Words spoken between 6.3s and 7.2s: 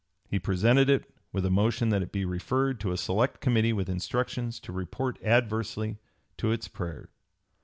to its prayer.